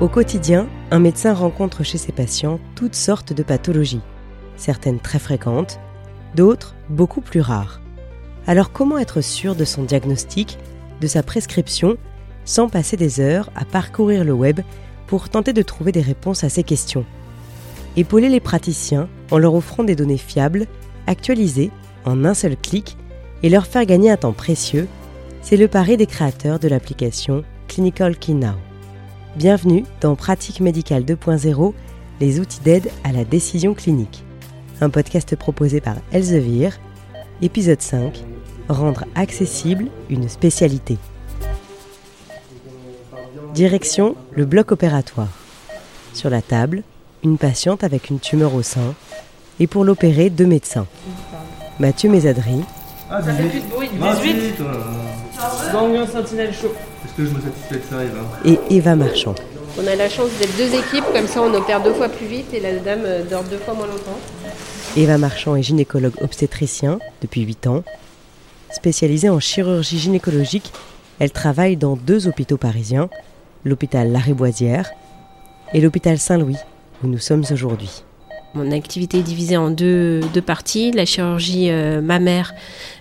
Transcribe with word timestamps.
Au 0.00 0.06
quotidien, 0.06 0.68
un 0.92 1.00
médecin 1.00 1.34
rencontre 1.34 1.82
chez 1.82 1.98
ses 1.98 2.12
patients 2.12 2.60
toutes 2.76 2.94
sortes 2.94 3.32
de 3.32 3.42
pathologies, 3.42 4.00
certaines 4.56 5.00
très 5.00 5.18
fréquentes, 5.18 5.80
d'autres 6.36 6.76
beaucoup 6.88 7.20
plus 7.20 7.40
rares. 7.40 7.80
Alors 8.46 8.70
comment 8.70 8.98
être 8.98 9.20
sûr 9.20 9.56
de 9.56 9.64
son 9.64 9.82
diagnostic, 9.82 10.56
de 11.00 11.08
sa 11.08 11.24
prescription, 11.24 11.96
sans 12.44 12.68
passer 12.68 12.96
des 12.96 13.18
heures 13.18 13.50
à 13.56 13.64
parcourir 13.64 14.22
le 14.22 14.32
web 14.32 14.60
pour 15.08 15.30
tenter 15.30 15.52
de 15.52 15.62
trouver 15.62 15.90
des 15.90 16.00
réponses 16.00 16.44
à 16.44 16.48
ces 16.48 16.62
questions? 16.62 17.04
Épauler 17.96 18.28
les 18.28 18.38
praticiens 18.38 19.08
en 19.32 19.38
leur 19.38 19.54
offrant 19.54 19.82
des 19.82 19.96
données 19.96 20.16
fiables, 20.16 20.68
actualisées 21.08 21.72
en 22.04 22.24
un 22.24 22.34
seul 22.34 22.56
clic 22.56 22.96
et 23.42 23.48
leur 23.48 23.66
faire 23.66 23.84
gagner 23.84 24.12
un 24.12 24.16
temps 24.16 24.32
précieux, 24.32 24.86
c'est 25.42 25.56
le 25.56 25.66
pari 25.66 25.96
des 25.96 26.06
créateurs 26.06 26.60
de 26.60 26.68
l'application 26.68 27.42
Clinical 27.66 28.16
Key 28.16 28.34
Now. 28.34 28.67
Bienvenue 29.38 29.84
dans 30.00 30.16
Pratique 30.16 30.58
médicale 30.58 31.04
2.0, 31.04 31.72
les 32.18 32.40
outils 32.40 32.58
d'aide 32.58 32.90
à 33.04 33.12
la 33.12 33.22
décision 33.24 33.72
clinique. 33.72 34.24
Un 34.80 34.90
podcast 34.90 35.36
proposé 35.36 35.80
par 35.80 35.94
Elsevier, 36.10 36.70
épisode 37.40 37.80
5, 37.80 38.24
rendre 38.68 39.04
accessible 39.14 39.90
une 40.10 40.28
spécialité. 40.28 40.98
Direction 43.54 44.16
le 44.32 44.44
bloc 44.44 44.72
opératoire. 44.72 45.30
Sur 46.14 46.30
la 46.30 46.42
table, 46.42 46.82
une 47.22 47.38
patiente 47.38 47.84
avec 47.84 48.10
une 48.10 48.18
tumeur 48.18 48.56
au 48.56 48.62
sein 48.62 48.96
et 49.60 49.68
pour 49.68 49.84
l'opérer, 49.84 50.30
deux 50.30 50.46
médecins. 50.46 50.88
Mathieu 51.78 52.10
Mésadry. 52.10 52.64
Ah, 53.10 53.22
Ça 53.22 53.32
fait 53.32 53.48
plus 53.48 53.60
de 53.60 53.66
bruit, 53.66 53.88
18 53.90 54.56
Ganglion 55.72 56.06
sentinelle 56.06 56.52
chaud. 56.52 56.74
Est-ce 57.04 57.14
que 57.14 57.24
je 57.24 57.30
me 57.30 57.40
satisfais 57.40 57.78
que 57.78 57.86
ça 57.88 57.96
arrive 57.96 58.12
hein? 58.18 58.38
Et 58.44 58.76
Eva 58.76 58.96
Marchand. 58.96 59.34
On 59.78 59.86
a 59.86 59.94
la 59.94 60.08
chance 60.08 60.28
d'être 60.38 60.56
deux 60.56 60.74
équipes, 60.74 61.04
comme 61.14 61.26
ça 61.26 61.40
on 61.40 61.54
opère 61.54 61.82
deux 61.82 61.94
fois 61.94 62.08
plus 62.08 62.26
vite 62.26 62.52
et 62.52 62.60
la 62.60 62.74
dame 62.76 63.02
euh, 63.04 63.22
dort 63.24 63.44
deux 63.44 63.58
fois 63.58 63.74
moins 63.74 63.86
longtemps. 63.86 64.18
Eva 64.96 65.16
Marchand 65.16 65.56
est 65.56 65.62
gynécologue 65.62 66.20
obstétricien 66.20 66.98
depuis 67.22 67.42
8 67.42 67.66
ans. 67.68 67.84
Spécialisée 68.70 69.30
en 69.30 69.40
chirurgie 69.40 69.98
gynécologique, 69.98 70.72
elle 71.18 71.30
travaille 71.30 71.76
dans 71.76 71.96
deux 71.96 72.28
hôpitaux 72.28 72.58
parisiens, 72.58 73.08
l'hôpital 73.64 74.10
Lariboisière 74.12 74.90
et 75.72 75.80
l'hôpital 75.80 76.18
Saint-Louis, 76.18 76.56
où 77.02 77.06
nous 77.06 77.18
sommes 77.18 77.44
aujourd'hui. 77.50 78.02
Mon 78.54 78.72
activité 78.72 79.18
est 79.18 79.22
divisée 79.22 79.58
en 79.58 79.70
deux, 79.70 80.20
deux 80.32 80.40
parties. 80.40 80.90
La 80.92 81.04
chirurgie 81.04 81.70
euh, 81.70 82.00
mammaire 82.00 82.54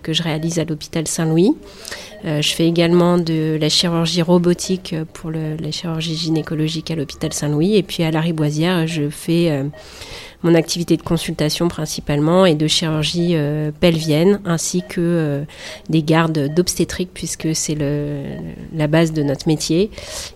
que 0.03 0.11
je 0.11 0.21
réalise 0.21 0.59
à 0.59 0.65
l'hôpital 0.65 1.07
Saint-Louis. 1.07 1.55
Euh, 2.25 2.41
je 2.41 2.53
fais 2.53 2.67
également 2.67 3.17
de 3.17 3.57
la 3.59 3.69
chirurgie 3.69 4.21
robotique 4.21 4.93
pour 5.13 5.31
la 5.31 5.71
chirurgie 5.71 6.15
gynécologique 6.15 6.91
à 6.91 6.95
l'hôpital 6.95 7.31
Saint-Louis. 7.31 7.77
Et 7.77 7.83
puis 7.83 8.03
à 8.03 8.11
la 8.11 8.19
Riboisière, 8.19 8.87
je 8.87 9.09
fais 9.09 9.49
euh, 9.49 9.63
mon 10.43 10.53
activité 10.53 10.97
de 10.97 11.01
consultation 11.01 11.69
principalement 11.69 12.45
et 12.45 12.53
de 12.53 12.67
chirurgie 12.67 13.35
pelvienne, 13.79 14.39
ainsi 14.45 14.83
que 14.87 15.43
des 15.89 16.03
gardes 16.03 16.53
d'obstétrique, 16.53 17.09
puisque 17.11 17.55
c'est 17.55 17.75
la 18.75 18.87
base 18.87 19.13
de 19.13 19.23
notre 19.23 19.47
métier. 19.47 19.89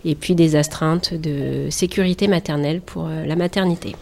Et 0.03 0.15
puis 0.15 0.33
des 0.33 0.55
astreintes 0.55 1.13
de 1.13 1.67
sécurité 1.69 2.27
maternelle 2.27 2.81
pour 2.81 3.07
la 3.07 3.35
maternité. 3.35 3.95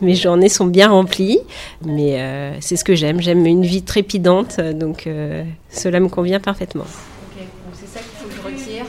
Mes 0.00 0.14
journées 0.14 0.48
sont 0.48 0.66
bien 0.66 0.88
remplies, 0.88 1.40
mais 1.84 2.20
euh, 2.20 2.60
c'est 2.60 2.76
ce 2.76 2.84
que 2.84 2.94
j'aime. 2.94 3.20
J'aime 3.20 3.44
une 3.44 3.64
vie 3.64 3.82
trépidante, 3.82 4.60
donc 4.60 5.06
euh, 5.06 5.44
cela 5.70 6.00
me 6.00 6.08
convient 6.08 6.40
parfaitement. 6.40 6.84
donc 6.84 7.42
c'est 7.74 7.86
ça 7.86 8.00
qu'il 8.00 8.18
faut 8.18 8.28
que 8.28 8.34
je 8.34 8.62
retire. 8.62 8.86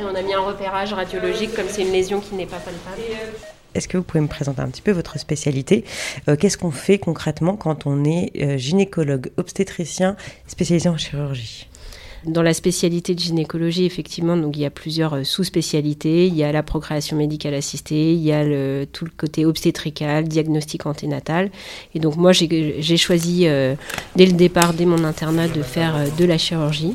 Et 0.00 0.04
on 0.04 0.14
a 0.14 0.22
mis 0.22 0.34
un 0.34 0.40
repérage 0.40 0.92
radiologique 0.92 1.54
comme 1.54 1.66
c'est 1.68 1.82
une 1.82 1.92
lésion 1.92 2.20
qui 2.20 2.34
n'est 2.34 2.46
pas 2.46 2.56
palpable. 2.56 3.02
Est-ce 3.74 3.86
que 3.86 3.96
vous 3.96 4.02
pouvez 4.02 4.20
me 4.20 4.28
présenter 4.28 4.60
un 4.60 4.68
petit 4.68 4.82
peu 4.82 4.90
votre 4.90 5.18
spécialité? 5.18 5.84
Euh, 6.28 6.36
Qu'est-ce 6.36 6.58
qu'on 6.58 6.72
fait 6.72 6.98
concrètement 6.98 7.56
quand 7.56 7.86
on 7.86 8.04
est 8.04 8.32
euh, 8.40 8.56
gynécologue 8.56 9.30
obstétricien 9.36 10.16
spécialisé 10.46 10.88
en 10.88 10.96
chirurgie? 10.96 11.68
Dans 12.26 12.42
la 12.42 12.52
spécialité 12.52 13.14
de 13.14 13.18
gynécologie, 13.18 13.86
effectivement, 13.86 14.36
donc 14.36 14.54
il 14.56 14.60
y 14.60 14.66
a 14.66 14.70
plusieurs 14.70 15.14
euh, 15.14 15.24
sous-spécialités. 15.24 16.26
Il 16.26 16.36
y 16.36 16.44
a 16.44 16.52
la 16.52 16.62
procréation 16.62 17.16
médicale 17.16 17.54
assistée, 17.54 18.12
il 18.12 18.20
y 18.20 18.30
a 18.30 18.44
le, 18.44 18.86
tout 18.92 19.06
le 19.06 19.10
côté 19.16 19.46
obstétrical, 19.46 20.28
diagnostic 20.28 20.84
anténatal. 20.84 21.50
Et 21.94 21.98
donc 21.98 22.16
moi, 22.16 22.32
j'ai 22.32 22.96
choisi 22.98 23.46
euh, 23.46 23.74
dès 24.16 24.26
le 24.26 24.32
départ, 24.32 24.74
dès 24.74 24.84
mon 24.84 25.02
internat, 25.04 25.48
de 25.48 25.62
faire 25.62 25.96
euh, 25.96 26.06
de 26.18 26.26
la 26.26 26.36
chirurgie. 26.36 26.94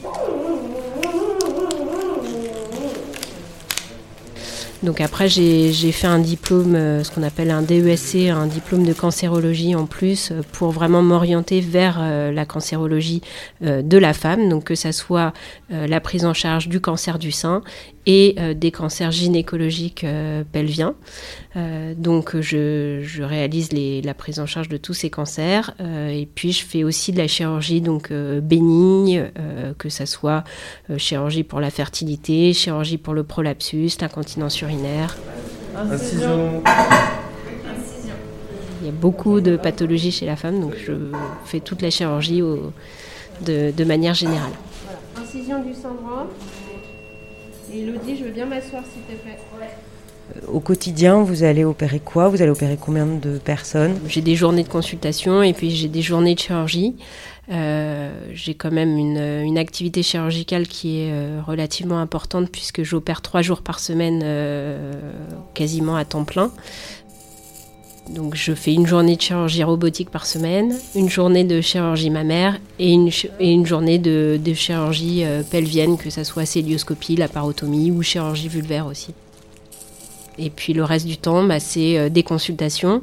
Donc 4.85 5.01
après, 5.01 5.27
j'ai 5.27 5.91
fait 5.91 6.05
un 6.05 6.19
diplôme, 6.19 6.75
euh, 6.75 7.03
ce 7.03 7.09
qu'on 7.09 7.23
appelle 7.23 7.49
un 7.49 7.63
DESC, 7.63 8.29
un 8.29 8.45
diplôme 8.45 8.85
de 8.85 8.93
cancérologie 8.93 9.73
en 9.73 9.87
plus, 9.87 10.29
euh, 10.31 10.41
pour 10.51 10.69
vraiment 10.69 11.01
m'orienter 11.01 11.59
vers 11.59 11.97
euh, 11.99 12.31
la 12.31 12.45
cancérologie 12.45 13.21
de 13.61 13.97
la 13.97 14.13
femme, 14.13 14.49
donc 14.49 14.65
que 14.65 14.75
ça 14.75 14.91
soit 14.91 15.33
la 15.69 15.99
prise 15.99 16.25
en 16.25 16.33
charge 16.33 16.67
du 16.67 16.79
cancer 16.79 17.17
du 17.17 17.31
sein 17.31 17.63
et 18.07 18.35
euh, 18.39 18.53
des 18.53 18.71
cancers 18.71 19.11
gynécologiques 19.11 20.03
euh, 20.03 20.43
pelviens. 20.51 20.95
Euh, 21.55 21.93
donc 21.97 22.39
je, 22.39 23.01
je 23.03 23.23
réalise 23.23 23.71
les- 23.71 24.01
la 24.01 24.13
prise 24.13 24.39
en 24.39 24.45
charge 24.45 24.69
de 24.69 24.77
tous 24.77 24.93
ces 24.93 25.09
cancers 25.09 25.73
euh, 25.79 26.09
et 26.09 26.25
puis 26.25 26.51
je 26.51 26.63
fais 26.65 26.83
aussi 26.83 27.11
de 27.13 27.17
la 27.17 27.27
chirurgie 27.27 27.81
donc 27.81 28.11
euh, 28.11 28.41
bénigne, 28.41 29.31
euh, 29.39 29.73
que 29.77 29.89
ça 29.89 30.05
soit 30.05 30.43
euh, 30.89 30.97
chirurgie 30.97 31.43
pour 31.43 31.59
la 31.61 31.69
fertilité, 31.71 32.53
chirurgie 32.53 32.97
pour 32.97 33.13
le 33.13 33.23
prolapsus, 33.23 33.97
l'incontinence 34.01 34.59
urinaire. 34.61 35.15
Incision. 35.77 36.61
Il 38.81 38.85
y 38.87 38.89
a 38.89 38.91
beaucoup 38.91 39.41
de 39.41 39.55
pathologies 39.57 40.11
chez 40.11 40.25
la 40.25 40.35
femme, 40.35 40.59
donc 40.59 40.73
je 40.85 40.93
fais 41.45 41.59
toute 41.59 41.81
la 41.81 41.89
chirurgie 41.89 42.41
au- 42.41 42.71
de, 43.45 43.71
de 43.75 43.83
manière 43.83 44.13
générale. 44.13 44.51
Incision 45.19 45.63
du 45.63 45.73
sang 45.73 45.93
droit. 45.99 46.27
Et 46.61 46.64
Elodie, 47.81 48.17
je 48.17 48.25
veux 48.25 48.31
bien 48.31 48.45
m'asseoir 48.45 48.83
s'il 48.83 49.01
te 49.03 49.21
plaît. 49.21 49.37
Au 50.47 50.59
quotidien, 50.59 51.21
vous 51.21 51.43
allez 51.43 51.63
opérer 51.63 51.99
quoi? 51.99 52.29
Vous 52.29 52.41
allez 52.41 52.49
opérer 52.49 52.77
combien 52.79 53.05
de 53.05 53.37
personnes? 53.37 53.99
J'ai 54.07 54.21
des 54.21 54.35
journées 54.35 54.63
de 54.63 54.69
consultation 54.69 55.43
et 55.43 55.53
puis 55.53 55.69
j'ai 55.69 55.87
des 55.87 56.01
journées 56.01 56.33
de 56.33 56.39
chirurgie. 56.39 56.95
Euh, 57.51 58.09
j'ai 58.33 58.55
quand 58.55 58.71
même 58.71 58.97
une, 58.97 59.19
une 59.19 59.57
activité 59.59 60.01
chirurgicale 60.01 60.67
qui 60.67 61.01
est 61.01 61.11
euh, 61.11 61.41
relativement 61.45 61.99
importante 61.99 62.49
puisque 62.51 62.81
j'opère 62.81 63.21
trois 63.21 63.43
jours 63.43 63.61
par 63.61 63.79
semaine 63.79 64.21
euh, 64.23 64.93
quasiment 65.53 65.95
à 65.95 66.05
temps 66.05 66.25
plein. 66.25 66.51
Donc 68.09 68.35
je 68.35 68.53
fais 68.53 68.73
une 68.73 68.85
journée 68.85 69.15
de 69.15 69.21
chirurgie 69.21 69.63
robotique 69.63 70.11
par 70.11 70.25
semaine, 70.25 70.77
une 70.93 71.09
journée 71.09 71.43
de 71.43 71.59
chirurgie 71.59 72.11
mammaire 72.11 72.59
et 72.77 72.91
une, 72.91 73.65
journée 73.65 73.97
de, 73.97 74.39
de 74.43 74.53
chirurgie 74.53 75.23
euh, 75.25 75.41
pelvienne, 75.43 75.97
que 75.97 76.09
ce 76.09 76.23
soit 76.23 76.45
célioscopie, 76.45 77.15
laparotomie 77.15 77.91
ou 77.91 78.03
chirurgie 78.03 78.47
vulvaire 78.47 78.85
aussi. 78.85 79.13
Et 80.37 80.49
puis 80.49 80.73
le 80.73 80.83
reste 80.83 81.07
du 81.07 81.17
temps, 81.17 81.43
bah, 81.43 81.59
c'est 81.59 81.97
euh, 81.97 82.09
des 82.09 82.23
consultations 82.23 83.01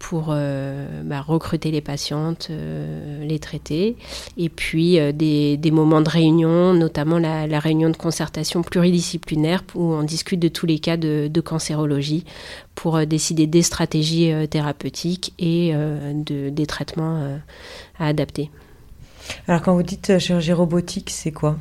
pour 0.00 0.28
euh, 0.30 1.02
bah, 1.04 1.20
recruter 1.20 1.70
les 1.70 1.82
patientes, 1.82 2.48
euh, 2.50 3.22
les 3.22 3.38
traiter, 3.38 3.96
et 4.38 4.48
puis 4.48 4.98
euh, 4.98 5.12
des, 5.12 5.58
des 5.58 5.70
moments 5.70 6.00
de 6.00 6.08
réunion, 6.08 6.72
notamment 6.72 7.18
la, 7.18 7.46
la 7.46 7.60
réunion 7.60 7.90
de 7.90 7.96
concertation 7.96 8.62
pluridisciplinaire 8.62 9.62
où 9.74 9.92
on 9.92 10.02
discute 10.02 10.40
de 10.40 10.48
tous 10.48 10.66
les 10.66 10.78
cas 10.78 10.96
de, 10.96 11.28
de 11.28 11.40
cancérologie 11.42 12.24
pour 12.74 13.06
décider 13.06 13.46
des 13.46 13.62
stratégies 13.62 14.32
thérapeutiques 14.48 15.34
et 15.38 15.74
de, 15.74 16.48
des 16.48 16.66
traitements 16.66 17.38
à 17.98 18.06
adapter. 18.06 18.50
Alors 19.46 19.60
quand 19.60 19.74
vous 19.74 19.82
dites 19.82 20.18
chirurgie 20.18 20.54
robotique, 20.54 21.10
c'est 21.10 21.30
quoi? 21.30 21.58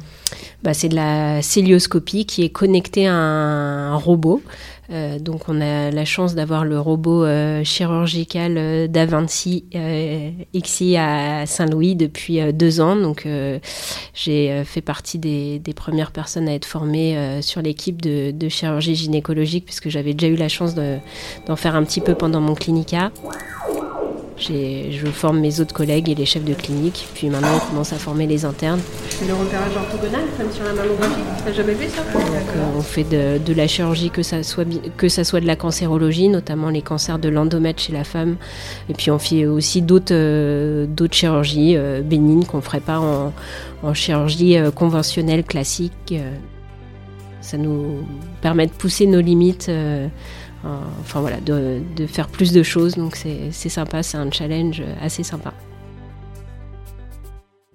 Bah, 0.64 0.74
c'est 0.74 0.88
de 0.88 0.96
la 0.96 1.42
célioscopie 1.42 2.26
qui 2.26 2.44
est 2.44 2.50
connectée 2.50 3.06
à 3.08 3.14
un, 3.14 3.92
un 3.92 3.96
robot. 3.98 4.42
Euh, 4.92 5.20
donc 5.20 5.50
on 5.50 5.62
a 5.62 5.92
la 5.92 6.04
chance 6.06 6.34
d'avoir 6.34 6.66
le 6.66 6.80
robot 6.80 7.24
euh, 7.24 7.64
chirurgical 7.64 8.56
euh, 8.58 8.88
d'Avinci 8.88 9.66
euh, 9.76 10.32
ici 10.54 10.98
à 10.98 11.46
Saint-Louis 11.46 11.96
depuis 11.96 12.42
euh, 12.42 12.52
deux 12.52 12.82
ans. 12.82 12.96
Donc 12.96 13.26
euh, 13.26 13.60
j'ai 14.16 14.52
euh, 14.52 14.64
fait 14.66 14.82
partie 14.82 15.20
des, 15.20 15.60
des 15.60 15.74
premières 15.74 16.12
personnes 16.12 16.48
à 16.50 16.56
être 16.56 16.66
formées 16.66 17.18
euh, 17.18 17.42
sur 17.44 17.62
l'équipe 17.62 18.02
de, 18.02 18.32
de 18.32 18.50
chirurgie 18.50 18.96
gynécologique 18.96 19.66
puisque 19.66 19.90
j'avais 19.90 20.14
déjà 20.16 20.34
eu 20.34 20.38
la 20.38 20.50
chance 20.50 20.74
de- 20.74 20.98
d'en 21.46 21.56
faire 21.56 21.76
un 21.76 21.84
petit 21.84 22.02
peu 22.02 22.16
pendant 22.16 22.42
mon 22.42 22.56
clinica. 22.56 23.12
Je 24.40 25.06
forme 25.12 25.40
mes 25.40 25.60
autres 25.60 25.74
collègues 25.74 26.10
et 26.10 26.16
les 26.16 26.26
chefs 26.26 26.44
de 26.46 26.54
clinique. 26.54 27.08
Puis 27.14 27.30
maintenant, 27.30 27.56
on 27.56 27.70
commence 27.70 27.94
à 27.94 27.98
former 27.98 28.26
les 28.26 28.46
internes. 28.46 28.80
Je 29.10 29.16
fais 29.16 29.28
le 29.28 29.34
repérage 29.34 29.76
orthogonal 29.76 30.22
comme 30.38 30.52
sur 30.52 30.64
la 30.64 30.74
mammographie. 30.74 31.22
T'as 31.46 31.52
jamais 31.54 31.74
vu 31.74 31.86
ça? 31.90 32.02
Donc, 32.14 32.24
euh, 32.24 32.78
on 32.78 32.82
fait 32.82 33.04
de, 33.04 33.38
de 33.38 33.54
la 33.54 33.68
chirurgie, 33.68 34.10
que 34.10 34.24
ça, 34.24 34.44
soit, 34.44 34.66
que 34.98 35.10
ça 35.10 35.24
soit 35.24 35.42
de 35.42 35.48
la 35.48 35.56
cancérologie, 35.56 36.30
notamment 36.30 36.70
les 36.70 36.82
cancers 36.82 37.20
de 37.20 37.30
l'endomètre 37.30 37.82
chez 37.82 37.94
la 37.94 38.04
femme. 38.04 38.38
Et 38.90 38.94
puis 38.94 39.12
on 39.12 39.20
fait 39.20 39.46
aussi 39.46 39.82
d'autres 39.82 40.14
euh, 40.14 40.88
chirurgies 41.12 41.76
euh, 41.76 42.02
bénignes 42.02 42.46
qu'on 42.46 42.58
ne 42.58 42.62
ferait 42.62 42.80
pas 42.80 43.00
en, 43.00 43.34
en 43.84 43.94
chirurgie 43.94 44.58
euh, 44.58 44.72
conventionnelle 44.72 45.44
classique. 45.44 46.14
ça 47.42 47.58
nous 47.58 48.06
permet 48.42 48.68
de 48.68 48.72
pousser 48.72 49.06
nos 49.06 49.22
limites. 49.22 49.70
Enfin 50.64 51.22
voilà, 51.22 51.40
de, 51.40 51.82
de, 51.96 52.08
faire 52.08 52.28
plus 52.28 52.52
de 52.52 52.64
choses. 52.64 52.96
Donc 52.96 53.16
c'est 53.16 53.70
sympa, 53.70 54.04
c'est 54.04 54.18
un 54.18 54.32
challenge 54.32 54.84
assez 55.02 55.24
sympa. 55.24 55.54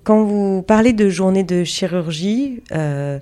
Quand 0.05 0.23
vous 0.25 0.63
parlez 0.63 0.93
de 0.93 1.09
journée 1.09 1.45
de 1.45 1.65
chirurgie, 1.65 2.63
euh, 2.73 3.19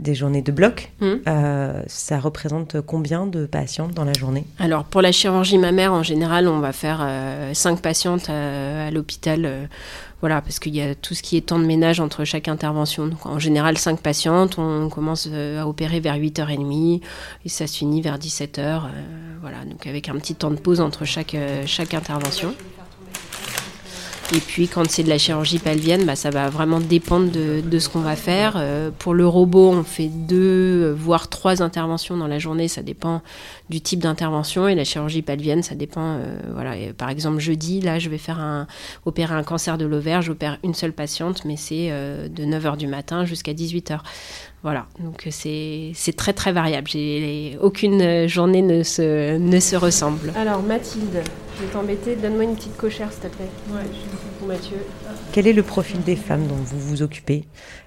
des 0.00 0.14
journées 0.14 0.42
de 0.42 0.50
bloc, 0.50 0.92
mmh. 1.00 1.06
euh, 1.28 1.82
ça 1.86 2.18
représente 2.18 2.80
combien 2.80 3.26
de 3.26 3.46
patientes 3.46 3.92
dans 3.92 4.04
la 4.04 4.14
journée? 4.14 4.44
Alors 4.58 4.84
pour 4.84 5.02
la 5.02 5.12
chirurgie 5.12 5.58
mammaire, 5.58 5.92
en 5.92 6.02
général, 6.02 6.48
on 6.48 6.60
va 6.60 6.72
faire 6.72 6.98
5 7.52 7.72
euh, 7.72 7.80
patientes 7.80 8.30
à, 8.30 8.90
l'hôpital. 8.90 9.68
voilà, 10.20 10.40
parce 10.40 10.58
qu'il 10.58 10.74
y 10.74 10.80
a 10.80 10.94
tout 10.94 11.14
ce 11.14 11.22
qui 11.22 11.36
est 11.36 11.42
temps 11.42 11.58
de 11.58 11.66
ménage 11.66 12.00
entre 12.00 12.24
chaque 12.24 12.48
intervention. 12.48 13.06
Donc, 13.06 13.26
en 13.26 13.38
général, 13.38 13.78
5 13.78 14.00
patientes. 14.00 14.58
On 14.58 14.88
commence 14.88 15.28
à 15.28 15.66
opérer 15.66 16.00
vers 16.00 16.16
8h30 16.16 17.00
et 17.44 17.48
ça 17.48 17.66
se 17.66 17.76
finit 17.78 18.00
vers 18.00 18.18
17h. 18.18 18.82
voilà, 19.40 19.64
donc 19.64 19.86
avec 19.86 20.08
un 20.08 20.14
petit 20.14 20.34
temps 20.34 20.50
de 20.50 20.56
pause 20.56 20.80
entre 20.80 21.04
chaque, 21.04 21.36
chaque 21.66 21.94
intervention. 21.94 22.54
Et 24.32 24.38
puis 24.38 24.68
quand 24.68 24.88
c'est 24.88 25.02
de 25.02 25.08
la 25.08 25.18
chirurgie 25.18 25.58
pelvienne, 25.58 26.04
bah, 26.04 26.14
ça 26.14 26.30
va 26.30 26.48
vraiment 26.50 26.78
dépendre 26.78 27.32
de, 27.32 27.78
ce 27.80 27.88
qu'on 27.88 28.00
va 28.00 28.14
faire. 28.14 28.54
Euh, 28.56 28.90
pour 28.96 29.12
le 29.12 29.26
robot, 29.26 29.70
on 29.70 29.82
fait 29.82 30.06
deux, 30.06 30.92
voire 30.92 31.28
trois 31.28 31.62
interventions 31.62 32.16
dans 32.16 32.28
la 32.28 32.38
journée. 32.38 32.68
Ça 32.68 32.82
dépend 32.82 33.22
du 33.70 33.80
type 33.80 33.98
d'intervention. 34.00 34.68
Et 34.68 34.76
la 34.76 34.84
chirurgie 34.84 35.22
pelvienne, 35.22 35.64
ça 35.64 35.74
dépend. 35.74 36.18
Euh, 36.18 36.38
voilà. 36.54 36.74
par 36.96 37.10
exemple, 37.10 37.40
jeudi, 37.40 37.80
là, 37.80 37.98
je 37.98 38.08
vais 38.08 38.18
faire 38.18 38.66
opérer 39.04 39.34
un 39.34 39.42
cancer 39.42 39.78
de 39.78 39.84
l'ovaire. 39.84 40.22
J'opère 40.22 40.58
une 40.62 40.74
seule 40.74 40.92
patiente, 40.92 41.44
mais 41.44 41.56
c'est 41.56 41.88
euh, 41.90 42.28
de 42.28 42.44
9h 42.44 42.76
du 42.76 42.86
matin 42.86 43.24
jusqu'à 43.24 43.52
18h. 43.52 43.98
Voilà, 44.62 44.86
donc 45.02 45.26
c'est 45.30 45.94
très 46.16 46.34
très 46.34 46.52
variable. 46.52 46.90
aucune 47.62 48.28
journée 48.28 48.60
ne 48.60 48.82
se, 48.82 49.38
ne 49.38 49.58
se 49.58 49.74
ressemble. 49.74 50.34
Alors 50.36 50.62
Mathilde, 50.62 51.22
je 51.60 51.66
vais 51.66 51.72
t'embêter, 51.72 52.16
donne-moi 52.16 52.44
une 52.44 52.56
petite 52.56 52.76
cochère 52.76 53.12
s'il 53.12 53.22
te 53.22 53.36
plaît. 53.36 53.48
Ouais, 53.70 53.82
je 53.92 54.38
pour 54.38 54.48
Mathieu. 54.48 54.76
Quel 55.32 55.46
est 55.46 55.52
le 55.52 55.62
profil 55.62 56.02
des 56.02 56.16
femmes 56.16 56.46
dont 56.46 56.54
vous 56.54 56.80
vous 56.80 57.02
occupez? 57.02 57.44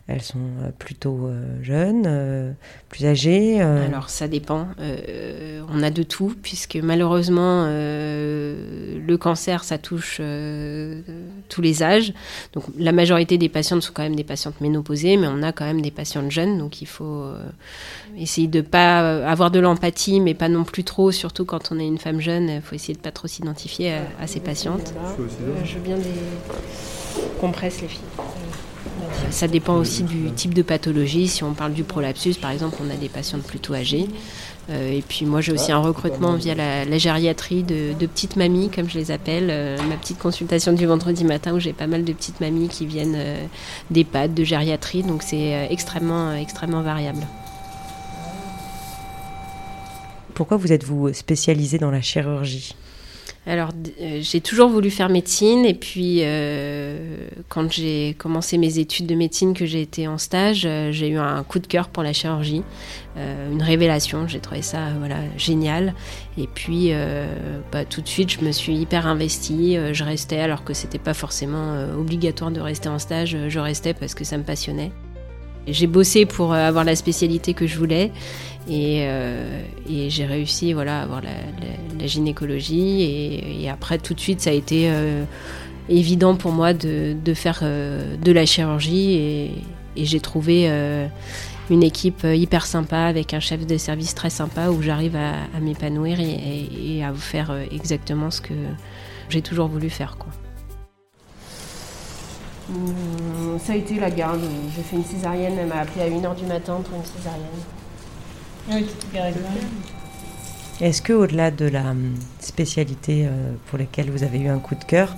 Elles 0.08 0.22
sont 0.22 0.40
euh, 0.62 0.70
plutôt 0.78 1.28
euh, 1.28 1.62
jeunes, 1.62 2.04
euh, 2.06 2.52
plus 2.90 3.06
âgées 3.06 3.62
Alors 3.62 4.10
ça 4.10 4.28
dépend. 4.28 4.68
On 5.74 5.84
a 5.84 5.90
de 5.90 6.04
tout, 6.04 6.36
puisque 6.42 6.76
malheureusement, 6.76 7.66
le 7.66 9.16
cancer, 9.18 9.64
ça 9.64 9.78
touche 9.78 10.22
tous 11.50 11.62
les 11.62 11.84
âges. 11.84 12.14
Donc 12.54 12.66
la 12.78 12.92
majorité 12.92 13.38
des 13.38 13.50
patientes 13.50 13.82
sont 13.82 13.92
quand 13.94 14.04
même 14.04 14.16
des 14.16 14.24
patientes 14.24 14.62
ménopausées, 14.62 15.18
mais 15.18 15.28
on 15.28 15.42
a 15.44 15.52
quand 15.52 15.66
même 15.66 15.82
des 15.82 15.92
patientes 15.92 16.32
jeunes. 16.32 16.58
Donc 16.58 16.82
il 16.82 16.88
faut 16.88 17.26
essayer 18.18 18.48
de 18.48 18.62
pas 18.62 19.26
avoir 19.28 19.52
de 19.52 19.60
l'empathie, 19.60 20.20
mais 20.20 20.34
pas 20.34 20.50
non 20.50 20.64
plus 20.64 20.84
trop, 20.84 21.12
surtout 21.12 21.46
quand 21.46 21.72
on 21.72 21.80
est 21.80 21.88
une 21.88 21.98
femme 21.98 22.20
jeune. 22.20 22.50
Il 22.50 22.62
faut 22.62 22.76
essayer 22.76 22.94
de 22.94 23.00
pas 23.00 23.12
trop 23.12 23.28
s'identifier 23.28 23.94
à, 24.20 24.28
ces 24.28 24.40
patientes. 24.40 24.94
je 25.64 25.74
veux 25.76 25.82
bien 25.82 25.98
des 25.98 26.04
compresses, 27.40 27.82
les 27.82 27.88
filles. 27.88 28.02
Ça 29.30 29.48
dépend 29.48 29.76
aussi 29.76 30.04
du 30.04 30.32
type 30.32 30.54
de 30.54 30.62
pathologie. 30.62 31.28
Si 31.28 31.44
on 31.44 31.54
parle 31.54 31.74
du 31.74 31.84
prolapsus, 31.84 32.36
par 32.36 32.52
exemple, 32.52 32.78
on 32.86 32.90
a 32.90 32.96
des 32.96 33.10
patientes 33.10 33.44
plutôt 33.44 33.74
âgées. 33.74 34.08
Euh, 34.70 34.92
et 34.92 35.02
puis 35.02 35.26
moi, 35.26 35.42
j'ai 35.42 35.52
aussi 35.52 35.72
un 35.72 35.80
recrutement 35.80 36.36
via 36.36 36.56
la, 36.56 36.98
gériatrie 36.98 37.64
de, 37.64 37.94
petites 38.06 38.36
mamies, 38.36 38.70
comme 38.70 38.90
je 38.90 38.98
les 38.98 39.12
appelle. 39.12 39.48
Euh, 39.50 39.78
ma 39.90 39.96
petite 39.96 40.20
consultation 40.20 40.74
du 40.74 40.86
vendredi 40.86 41.26
matin 41.26 41.54
où 41.54 41.60
j'ai 41.60 41.74
pas 41.74 41.88
mal 41.88 42.04
de 42.04 42.14
petites 42.14 42.40
mamies 42.40 42.70
qui 42.70 42.86
viennent 42.86 43.16
euh, 43.18 43.46
des 43.92 44.04
d'EHPAD, 44.04 44.34
de 44.34 44.44
gériatrie. 44.44 45.04
Donc 45.04 45.24
c'est 45.24 45.68
extrêmement, 45.70 46.34
extrêmement 46.34 46.82
variable. 46.82 47.26
Pourquoi 50.34 50.58
vous 50.58 50.72
êtes-vous 50.72 51.14
spécialisée 51.14 51.78
dans 51.78 51.92
la 51.92 52.02
chirurgie? 52.02 52.76
Alors, 53.46 53.72
euh, 54.00 54.20
j'ai 54.22 54.40
toujours 54.40 54.70
voulu 54.70 54.90
faire 54.90 55.10
médecine 55.10 55.66
et 55.66 55.74
puis 55.74 56.20
euh, 56.22 57.28
quand 57.50 57.70
j'ai 57.70 58.16
commencé 58.18 58.58
mes 58.58 58.80
études 58.80 59.06
de 59.06 59.16
médecine, 59.16 59.54
que 59.54 59.66
j'ai 59.66 59.82
été 59.82 60.08
en 60.08 60.18
stage, 60.18 60.64
euh, 60.66 60.94
j'ai 60.94 61.10
eu 61.10 61.18
un 61.18 61.44
coup 61.44 61.60
de 61.60 61.68
cœur 61.68 61.90
pour 61.90 62.04
la 62.04 62.14
chirurgie, 62.14 62.64
une 63.18 63.62
révélation. 63.62 64.28
J'ai 64.28 64.40
trouvé 64.40 64.62
ça 64.62 64.80
voilà 64.98 65.18
génial. 65.38 65.94
Et 66.38 66.48
puis, 66.48 66.92
bah, 67.72 67.86
tout 67.86 68.02
de 68.02 68.08
suite, 68.08 68.32
je 68.32 68.44
me 68.44 68.52
suis 68.52 68.76
hyper 68.76 69.06
investie. 69.06 69.78
je 69.92 70.04
restais 70.04 70.40
alors 70.40 70.64
que 70.64 70.74
c'était 70.74 70.98
pas 70.98 71.14
forcément 71.14 71.78
obligatoire 71.96 72.50
de 72.50 72.60
rester 72.60 72.90
en 72.90 72.98
stage. 72.98 73.38
Je 73.50 73.60
restais 73.60 73.94
parce 73.94 74.16
que 74.16 74.24
ça 74.24 74.40
me 74.40 74.44
passionnait. 74.44 74.92
J'ai 75.68 75.88
bossé 75.88 76.26
pour 76.26 76.54
avoir 76.54 76.84
la 76.84 76.96
spécialité 76.96 77.54
que 77.54 77.68
je 77.68 77.78
voulais 77.78 78.12
euh, 78.70 79.62
et, 79.90 80.10
j'ai 80.10 80.26
réussi 80.26 80.74
voilà, 80.74 81.00
à 81.00 81.04
avoir 81.04 81.22
la, 81.22 82.08
gynécologie. 82.08 83.62
Et, 83.62 83.70
après, 83.70 83.98
tout 83.98 84.14
de 84.14 84.20
suite, 84.20 84.42
ça 84.42 84.50
a 84.50 84.54
été 84.54 84.90
euh, 84.90 85.24
évident 85.90 86.36
pour 86.36 86.52
moi 86.52 86.74
de, 86.74 87.16
faire 87.34 87.60
euh, 87.64 88.16
de 88.18 88.32
la 88.32 88.46
chirurgie. 88.46 89.14
Et, 89.16 89.52
j'ai 89.96 90.20
trouvé 90.20 90.68
une 91.70 91.84
équipe 91.84 92.24
hyper 92.24 92.66
sympa 92.66 92.98
avec 92.98 93.36
un 93.36 93.40
chef 93.40 93.68
de 93.68 93.78
service 93.78 94.16
très 94.16 94.32
sympa 94.32 94.70
où 94.70 94.82
j'arrive 94.82 95.16
à, 95.16 95.60
m'épanouir 95.62 96.20
et, 96.20 97.04
à 97.04 97.12
vous 97.12 97.22
faire 97.22 97.56
exactement 97.72 98.32
ce 98.32 98.42
que 98.42 98.56
j'ai 99.30 99.44
toujours 99.44 99.68
voulu 99.68 99.92
faire. 99.92 100.18
Quoi. 100.18 100.32
Mmh, 102.70 103.60
ça 103.60 103.74
a 103.74 103.76
été 103.76 104.00
la 104.00 104.10
garde. 104.10 104.42
J'ai 104.76 104.84
fait 104.84 104.96
une 104.96 105.06
césarienne. 105.06 105.54
Elle 105.60 105.68
m'a 105.68 105.80
appelé 105.80 106.06
à 106.06 106.10
1h 106.10 106.36
du 106.36 106.46
matin 106.46 106.82
pour 106.84 106.98
une 106.98 107.06
césarienne. 107.06 107.64
Est-ce 110.82 111.02
que 111.02 111.14
au-delà 111.14 111.52
de 111.52 111.66
la 111.66 111.92
hum, 111.92 112.16
spécialité 112.40 113.26
euh, 113.26 113.54
pour 113.68 113.78
laquelle 113.78 114.10
vous 114.10 114.24
avez 114.24 114.40
eu 114.40 114.48
un 114.48 114.60
coup 114.60 114.76
de 114.76 114.84
cœur, 114.84 115.16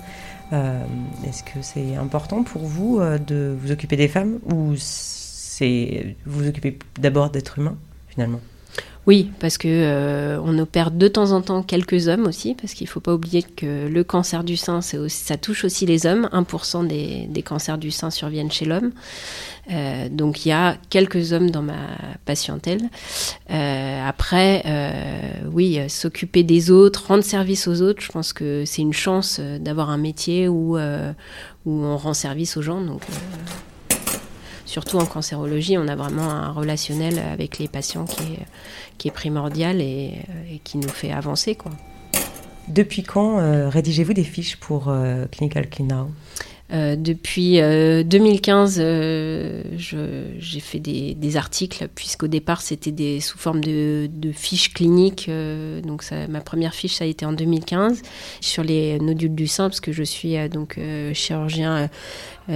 euh, 0.52 0.84
est-ce 1.26 1.42
que 1.42 1.62
c'est 1.62 1.94
important 1.96 2.42
pour 2.42 2.62
vous 2.62 2.98
euh, 3.00 3.18
de 3.18 3.56
vous 3.60 3.70
occuper 3.72 3.96
des 3.96 4.08
femmes 4.08 4.38
ou 4.52 4.74
c'est 4.76 6.16
vous 6.24 6.40
vous 6.40 6.48
occupez 6.48 6.78
d'abord 7.00 7.30
d'êtres 7.30 7.58
humains 7.58 7.76
finalement? 8.08 8.40
Oui, 9.06 9.30
parce 9.38 9.56
que 9.56 9.68
euh, 9.68 10.40
on 10.42 10.58
opère 10.58 10.90
de 10.90 11.06
temps 11.06 11.30
en 11.30 11.40
temps 11.40 11.62
quelques 11.62 12.08
hommes 12.08 12.26
aussi, 12.26 12.54
parce 12.54 12.74
qu'il 12.74 12.86
ne 12.86 12.90
faut 12.90 13.00
pas 13.00 13.14
oublier 13.14 13.44
que 13.44 13.86
le 13.86 14.02
cancer 14.02 14.42
du 14.42 14.56
sein, 14.56 14.80
ça 14.80 15.36
touche 15.36 15.64
aussi 15.64 15.86
les 15.86 16.06
hommes. 16.06 16.28
1% 16.32 16.86
des, 16.88 17.42
cancers 17.42 17.78
du 17.78 17.92
sein 17.92 18.10
surviennent 18.10 18.50
chez 18.50 18.64
l'homme. 18.64 18.90
Euh, 19.70 20.08
donc 20.08 20.44
il 20.44 20.48
y 20.48 20.52
a 20.52 20.76
quelques 20.90 21.32
hommes 21.32 21.50
dans 21.50 21.62
ma 21.62 21.96
patientèle. 22.24 22.82
Euh, 23.50 24.08
après, 24.08 24.64
oui, 25.52 25.78
s'occuper 25.88 26.42
des 26.42 26.72
autres, 26.72 27.06
rendre 27.06 27.22
service 27.22 27.68
aux 27.68 27.82
autres, 27.82 28.02
je 28.02 28.10
pense 28.10 28.32
que 28.32 28.64
c'est 28.66 28.82
une 28.82 28.92
chance 28.92 29.40
d'avoir 29.60 29.90
un 29.90 29.98
métier 29.98 30.48
où, 30.48 30.76
on 31.68 31.96
rend 31.96 32.14
service 32.14 32.56
aux 32.56 32.62
gens. 32.62 32.80
Surtout 34.66 34.98
en 34.98 35.06
cancérologie, 35.06 35.78
on 35.78 35.88
a 35.88 35.96
vraiment 35.96 36.30
un 36.30 36.52
relationnel 36.52 37.18
avec 37.18 37.58
les 37.58 37.68
patients 37.68 38.04
qui 38.04 38.22
est, 38.34 38.46
qui 38.98 39.08
est 39.08 39.12
primordial 39.12 39.80
et, 39.80 40.14
euh, 40.28 40.56
qui 40.62 40.76
nous 40.78 40.88
fait 40.88 41.12
avancer. 41.12 41.54
Quoi. 41.54 41.72
Depuis 42.68 43.02
quand 43.02 43.38
euh, 43.38 43.68
rédigez-vous 43.68 44.12
des 44.12 44.24
fiches 44.24 44.56
pour 44.56 44.88
euh, 44.88 45.26
Clinical 45.30 45.68
Clean 45.68 46.10
euh, 46.72 46.96
depuis 46.96 47.58
2015, 47.60 48.78
j'ai 49.78 50.60
fait 50.60 50.80
des, 50.80 51.36
articles, 51.36 51.86
puisqu'au 51.94 52.26
départ, 52.26 52.60
c'était 52.60 53.20
sous 53.20 53.38
forme 53.38 53.60
de, 53.60 54.08
fiches 54.32 54.74
cliniques. 54.74 55.30
donc, 55.84 56.02
ma 56.28 56.40
première 56.40 56.74
fiche, 56.74 56.94
ça 56.94 57.04
a 57.04 57.06
été 57.06 57.24
en 57.24 57.32
2015, 57.32 58.02
sur 58.40 58.64
les 58.64 58.98
nodules 58.98 59.36
du 59.36 59.46
sein, 59.46 59.68
parce 59.68 59.78
que 59.78 59.92
je 59.92 60.02
suis 60.02 60.36
donc 60.48 60.76
chirurgien 61.12 61.88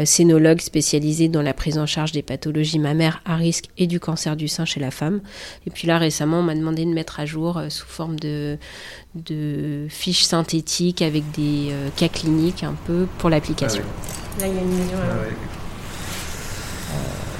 scénologue 0.04 0.60
spécialisé 0.60 1.28
dans 1.28 1.42
la 1.42 1.52
prise 1.52 1.78
en 1.78 1.86
charge 1.86 2.12
des 2.12 2.22
pathologies 2.22 2.78
mammaires 2.78 3.20
à 3.24 3.36
risque 3.36 3.66
et 3.78 3.86
du 3.86 4.00
cancer 4.00 4.36
du 4.36 4.48
sein 4.48 4.64
chez 4.64 4.80
la 4.80 4.90
femme. 4.90 5.20
Et 5.66 5.70
puis 5.70 5.86
là, 5.86 5.98
récemment, 5.98 6.40
on 6.40 6.42
m'a 6.42 6.54
demandé 6.54 6.84
de 6.84 6.90
mettre 6.92 7.20
à 7.20 7.26
jour 7.26 7.58
euh, 7.58 7.68
sous 7.68 7.86
forme 7.86 8.18
de, 8.18 8.58
de 9.14 9.86
fiches 9.88 10.24
synthétiques 10.24 11.02
avec 11.02 11.30
des 11.32 11.68
euh, 11.70 11.88
cas 11.96 12.08
cliniques 12.08 12.62
un 12.62 12.74
peu 12.86 13.06
pour 13.18 13.30
l'application. 13.30 13.82
Ah 14.38 14.40
là, 14.42 14.46
il 14.48 14.54
y 14.54 14.58
a 14.58 14.62
une 14.62 14.78
lésion. 14.78 14.98
Ah 15.02 15.26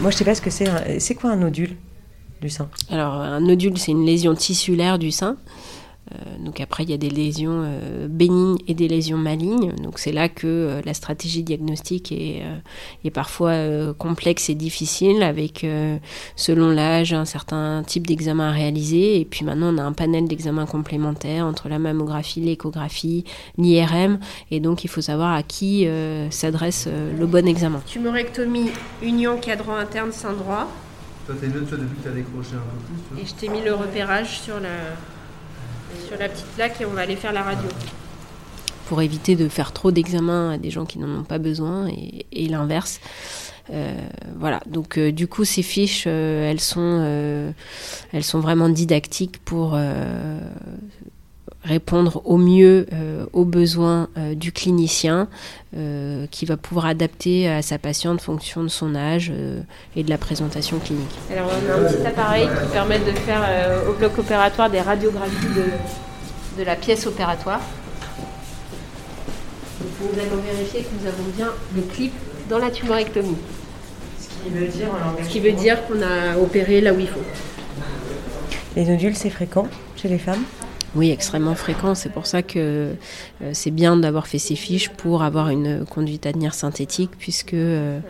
moi, 0.01 0.11
je 0.11 0.17
sais 0.17 0.25
pas 0.25 0.35
ce 0.35 0.41
que 0.41 0.51
c'est. 0.51 0.99
C'est 0.99 1.15
quoi 1.15 1.31
un 1.31 1.37
nodule 1.37 1.77
du 2.41 2.49
sein? 2.49 2.71
Alors, 2.91 3.15
un 3.15 3.41
nodule, 3.41 3.77
c'est 3.77 3.93
une 3.93 4.07
lésion 4.07 4.35
tissulaire 4.35 4.99
du 4.99 5.11
sein. 5.11 5.37
Euh, 6.13 6.45
donc 6.45 6.61
après, 6.61 6.83
il 6.83 6.91
y 6.91 6.93
a 6.93 6.97
des 6.97 7.11
lésions 7.11 7.63
euh, 7.65 8.09
bénignes 8.09 8.59
et 8.67 8.75
des 8.75 8.89
lésions 8.89 9.17
malignes. 9.17 9.73
Donc 9.77 9.99
c'est 9.99 10.13
là 10.13 10.29
que 10.29 10.47
euh, 10.47 10.81
la 10.85 10.95
stratégie 10.95 11.43
diagnostique 11.43 12.13
est, 12.13 12.43
est 13.05 13.11
parfois 13.11 13.55
complexe 13.99 14.49
et 14.51 14.55
difficile, 14.55 15.23
avec 15.23 15.67
selon 16.37 16.71
l'âge 16.71 17.13
un 17.13 17.25
certain 17.25 17.83
type 17.87 18.07
d'examen 18.07 18.49
à 18.49 18.53
réaliser. 18.53 19.21
Et 19.21 19.25
puis 19.25 19.45
maintenant, 19.45 19.75
on 19.75 19.79
a 19.79 19.83
un 19.83 19.93
panel 19.93 20.27
d'examens 20.27 20.67
complémentaires 20.67 21.47
entre 21.47 21.69
la 21.69 21.79
mammographie, 21.79 22.41
l'échographie, 22.41 23.25
l'IRM. 23.59 24.19
Et 24.51 24.61
donc 24.61 24.85
il 24.85 24.89
faut 24.89 25.01
savoir 25.01 25.35
à 25.35 25.43
qui 25.43 25.87
s'adresse 26.31 26.89
le 27.19 27.27
bon 27.27 27.47
examen. 27.47 27.83
Tumorectomie, 27.87 28.71
union 29.03 29.37
cadran 29.39 29.77
interne 29.77 30.13
sein 30.13 30.33
droit. 30.33 30.69
Toi, 31.27 31.35
t'es 31.41 31.49
mieux, 31.49 31.65
toi, 31.65 31.79
depuis 31.79 31.97
que 31.99 32.09
t'as 32.09 32.15
décroché 32.15 32.55
un 32.55 32.59
peu 32.59 33.15
plus. 33.15 33.23
Et 33.23 33.27
je 33.27 33.35
t'ai 33.35 33.49
mis 33.49 33.63
le 33.63 33.75
repérage 33.75 34.41
sur 34.41 34.59
la, 34.59 34.97
sur 36.07 36.19
la 36.19 36.29
petite 36.29 36.47
plaque 36.57 36.81
et 36.81 36.87
on 36.87 36.91
va 36.91 37.03
aller 37.03 37.17
faire 37.17 37.33
la 37.33 37.43
radio. 37.43 37.69
Pour 38.87 39.03
éviter 39.03 39.37
de 39.37 39.49
faire 39.49 39.73
trop 39.73 39.91
d'examens 39.93 40.53
à 40.53 40.59
des 40.59 40.71
gens 40.71 40.85
qui 40.85 40.99
n'en 40.99 41.21
ont 41.21 41.25
pas 41.25 41.39
besoin 41.39 41.89
et, 42.33 42.49
l'inverse. 42.49 43.01
Euh, 43.73 43.95
voilà, 44.37 44.61
donc 44.67 44.99
euh, 44.99 45.13
du 45.13 45.29
coup 45.29 45.45
ces 45.45 45.63
fiches, 45.63 46.05
euh, 46.09 46.51
elles, 46.51 46.61
sont, 46.61 47.53
elles 48.13 48.25
sont 48.25 48.41
vraiment 48.41 48.69
didactiques 48.69 49.39
pour 49.45 49.79
répondre 51.65 52.23
au 52.25 52.37
mieux 52.37 52.87
aux 53.33 53.45
besoins 53.45 54.09
du 54.35 54.53
clinicien 54.53 55.29
qui 56.31 56.47
va 56.47 56.57
pouvoir 56.57 56.87
adapter 56.87 57.49
à 57.49 57.63
sa 57.63 57.79
patiente 57.79 58.21
en 58.21 58.23
fonction 58.23 58.63
de 58.63 58.69
son 58.69 58.95
âge 58.95 59.33
et 59.97 60.03
de 60.03 60.11
la 60.11 60.19
présentation 60.19 60.79
clinique. 60.79 61.15
Alors 61.31 61.51
on 61.51 61.71
a 61.71 61.75
un 61.75 61.93
petit 61.93 62.07
appareil 62.07 62.49
qui 62.49 62.73
permet 62.73 62.99
de 62.99 63.13
faire 63.13 63.43
au 63.89 63.93
bloc 63.93 64.19
opératoire 64.19 64.71
des 64.71 64.81
radiographies 64.81 65.55
de, 65.55 66.61
de 66.61 66.65
la 66.65 66.77
pièce 66.77 67.07
opératoire. 67.07 67.61
Donc 69.81 70.13
nous 70.15 70.21
allons 70.21 70.43
vérifier 70.43 70.81
que 70.81 70.89
nous 71.01 71.07
avons 71.09 71.25
bien 71.37 71.49
le 71.77 71.83
clip 71.83 72.13
dans 72.49 72.59
la 72.59 72.71
tumorectomie. 72.71 73.37
Ce 74.23 75.29
qui 75.29 75.41
veut 75.41 75.53
dire 75.53 75.87
qu'on 75.87 76.01
a 76.01 76.39
opéré 76.39 76.81
là 76.81 76.95
où 76.95 76.99
il 76.99 77.07
faut. 77.09 77.21
Les 78.77 78.87
nodules, 78.87 79.15
c'est 79.15 79.29
fréquent 79.31 79.69
chez 79.97 80.09
les 80.09 80.19
femmes? 80.19 80.43
Oui, 80.95 81.11
extrêmement 81.11 81.55
fréquent. 81.55 81.95
C'est 81.95 82.09
pour 82.09 82.27
ça 82.27 82.43
que 82.43 82.95
euh, 83.43 83.51
c'est 83.53 83.71
bien 83.71 83.97
d'avoir 83.97 84.27
fait 84.27 84.39
ces 84.39 84.57
fiches 84.57 84.89
pour 84.91 85.23
avoir 85.23 85.49
une 85.49 85.85
conduite 85.85 86.27
à 86.27 86.33
tenir 86.33 86.55
synthétique, 86.55 87.11
puisque 87.19 87.55
euh, 87.55 88.01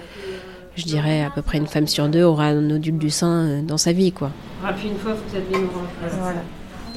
je 0.76 0.84
dirais 0.84 1.22
à 1.22 1.30
peu 1.30 1.42
près 1.42 1.58
une 1.58 1.66
femme 1.66 1.86
sur 1.86 2.08
deux 2.08 2.22
aura 2.22 2.46
un 2.46 2.60
nodule 2.60 2.98
du 2.98 3.10
sein 3.10 3.46
euh, 3.46 3.62
dans 3.62 3.76
sa 3.76 3.92
vie. 3.92 4.12
Quoi. 4.12 4.30
Puis 4.76 4.88
une 4.88 4.96
fois, 4.96 5.14
vous 5.14 5.36
avez 5.36 5.62
une 5.62 5.68
voilà. 6.20 6.42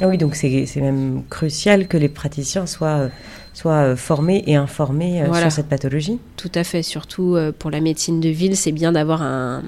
Ah 0.02 0.08
oui, 0.08 0.18
donc 0.18 0.36
c'est 0.36 0.66
même 0.78 1.24
crucial 1.30 1.88
que 1.88 1.98
les 1.98 2.10
praticiens 2.10 2.66
soient 2.66 3.10
soient 3.54 3.96
formés 3.96 4.44
et 4.48 4.56
informés 4.56 5.22
euh, 5.22 5.32
sur 5.32 5.52
cette 5.52 5.68
pathologie 5.68 6.18
Tout 6.38 6.52
à 6.56 6.64
fait, 6.64 6.82
surtout 6.82 7.36
euh, 7.36 7.52
pour 7.52 7.70
la 7.70 7.82
médecine 7.82 8.20
de 8.20 8.30
ville, 8.30 8.58
c'est 8.58 8.72
bien 8.72 8.92
d'avoir 8.92 9.22
un, 9.22 9.62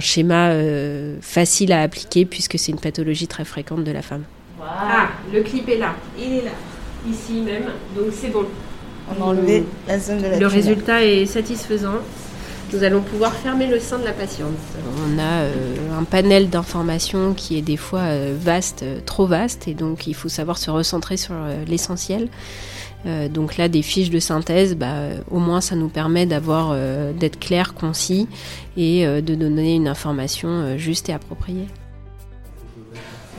schéma 0.00 0.52
facile 1.22 1.72
à 1.72 1.80
appliquer 1.80 2.26
puisque 2.26 2.58
c'est 2.58 2.72
une 2.72 2.78
pathologie 2.78 3.28
très 3.28 3.46
fréquente 3.46 3.84
de 3.84 3.90
la 3.90 4.02
femme. 4.02 4.24
Ah, 4.64 5.08
le 5.32 5.42
clip 5.42 5.68
est 5.68 5.78
là. 5.78 5.94
Il 6.18 6.32
est 6.34 6.44
là. 6.44 6.50
Ici 7.08 7.40
même, 7.40 7.64
donc 7.96 8.12
c'est 8.12 8.28
bon. 8.28 8.44
On 9.10 9.22
a 9.22 9.26
enlevé 9.26 9.64
la 9.88 9.98
zone 9.98 10.18
de 10.18 10.28
la 10.28 10.38
Le 10.38 10.46
résultat 10.46 11.02
est 11.02 11.26
satisfaisant. 11.26 11.96
Nous 12.72 12.84
allons 12.84 13.02
pouvoir 13.02 13.34
fermer 13.34 13.66
le 13.66 13.80
sein 13.80 13.98
de 13.98 14.04
la 14.04 14.12
patiente. 14.12 14.52
On 15.04 15.18
a 15.18 15.98
un 15.98 16.04
panel 16.04 16.48
d'informations 16.48 17.34
qui 17.34 17.58
est 17.58 17.62
des 17.62 17.76
fois 17.76 18.04
vaste, 18.32 18.84
trop 19.04 19.26
vaste, 19.26 19.68
et 19.68 19.74
donc 19.74 20.06
il 20.06 20.14
faut 20.14 20.30
savoir 20.30 20.56
se 20.56 20.70
recentrer 20.70 21.18
sur 21.18 21.34
l'essentiel. 21.66 22.28
Euh, 23.06 23.28
donc 23.28 23.56
là, 23.56 23.68
des 23.68 23.82
fiches 23.82 24.10
de 24.10 24.18
synthèse, 24.18 24.76
bah, 24.76 24.94
au 25.30 25.38
moins 25.38 25.60
ça 25.60 25.76
nous 25.76 25.88
permet 25.88 26.26
d'avoir, 26.26 26.70
euh, 26.72 27.12
d'être 27.12 27.38
clair, 27.38 27.74
concis 27.74 28.28
et 28.76 29.06
euh, 29.06 29.20
de 29.20 29.34
donner 29.34 29.74
une 29.74 29.88
information 29.88 30.76
juste 30.78 31.08
et 31.08 31.12
appropriée. 31.12 31.66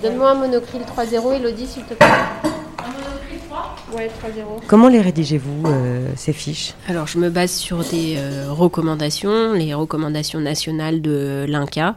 Donne-moi 0.03 0.31
un 0.31 0.35
monocryl 0.35 0.81
3.0, 0.81 1.33
Elodie, 1.33 1.65
s'il 1.65 1.83
te 1.83 1.93
plaît. 1.93 2.07
Comment 4.67 4.89
les 4.89 4.99
rédigez-vous, 4.99 5.65
euh, 5.65 6.09
ces 6.17 6.33
fiches? 6.33 6.73
Alors, 6.89 7.07
je 7.07 7.17
me 7.19 7.29
base 7.29 7.51
sur 7.51 7.85
des 7.85 8.15
euh, 8.17 8.51
recommandations, 8.51 9.53
les 9.53 9.73
recommandations 9.73 10.41
nationales 10.41 11.01
de 11.01 11.45
l'INCA 11.47 11.95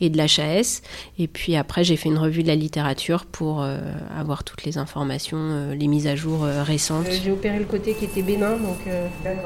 et 0.00 0.08
de 0.08 0.16
l'HAS. 0.16 0.82
Et 1.18 1.26
puis 1.26 1.56
après, 1.56 1.82
j'ai 1.82 1.96
fait 1.96 2.10
une 2.10 2.18
revue 2.18 2.44
de 2.44 2.48
la 2.48 2.54
littérature 2.54 3.24
pour 3.24 3.62
euh, 3.62 3.78
avoir 4.16 4.44
toutes 4.44 4.62
les 4.62 4.78
informations, 4.78 5.72
les 5.76 5.88
mises 5.88 6.06
à 6.06 6.14
jour 6.14 6.42
récentes. 6.42 7.06
j'ai 7.10 7.32
opéré 7.32 7.58
le 7.58 7.64
côté 7.64 7.94
qui 7.94 8.04
était 8.04 8.22
bénin, 8.22 8.52
donc... 8.52 8.78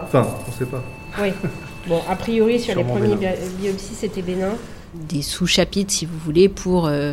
Enfin, 0.03 0.27
on 0.47 0.51
ne 0.51 0.57
sait 0.57 0.67
pas. 0.67 0.83
Oui. 1.19 1.29
Bon, 1.87 2.03
a 2.11 2.17
priori, 2.17 2.61
sur 2.61 2.75
les 2.75 2.85
premiers 2.85 3.17
biopsies, 3.17 3.95
c'était 3.95 4.23
bénin 4.23 4.53
des 4.95 5.23
sous-chapitres, 5.23 5.93
si 5.93 6.07
vous 6.07 6.19
voulez, 6.19 6.49
pour 6.49 6.87
euh, 6.87 7.13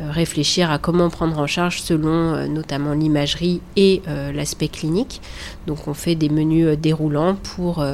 euh, 0.00 0.10
réfléchir 0.10 0.70
à 0.70 0.78
comment 0.78 1.10
prendre 1.10 1.38
en 1.38 1.46
charge 1.46 1.80
selon 1.80 2.34
euh, 2.34 2.46
notamment 2.46 2.92
l'imagerie 2.92 3.60
et 3.76 4.02
l'aspect 4.34 4.68
clinique. 4.68 5.20
Donc 5.66 5.88
on 5.88 5.94
fait 5.94 6.14
des 6.14 6.28
menus 6.28 6.76
déroulants 6.78 7.34
pour 7.34 7.84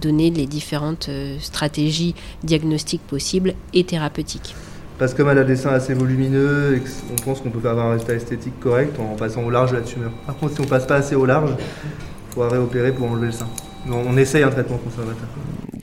donner 0.00 0.30
les 0.30 0.46
différentes 0.46 1.10
stratégies 1.40 2.14
diagnostiques 2.42 3.02
possibles 3.02 3.54
et 3.74 3.84
thérapeutiques. 3.84 4.54
Parce 4.98 5.12
que 5.12 5.18
comme 5.18 5.30
elle 5.30 5.38
a 5.38 5.44
des 5.44 5.56
seins 5.56 5.70
assez 5.70 5.94
volumineux, 5.94 6.80
on 7.12 7.16
pense 7.22 7.40
qu'on 7.40 7.50
peut 7.50 7.66
avoir 7.68 7.86
un 7.86 7.92
résultat 7.92 8.14
esthétique 8.14 8.58
correct 8.60 8.98
en 8.98 9.16
passant 9.16 9.42
au 9.42 9.50
large 9.50 9.72
de 9.72 9.76
la 9.76 9.82
tumeur. 9.82 10.10
Par 10.26 10.36
contre, 10.36 10.54
si 10.54 10.60
on 10.60 10.64
passe 10.64 10.86
pas 10.86 10.96
assez 10.96 11.14
au 11.14 11.26
large, 11.26 11.50
il 11.58 12.34
faudra 12.34 12.48
réopérer 12.50 12.92
pour 12.92 13.10
enlever 13.10 13.26
le 13.26 13.32
sein. 13.32 13.48
On 13.90 14.16
essaye 14.16 14.42
un 14.42 14.50
traitement 14.50 14.78
conservateur 14.78 15.28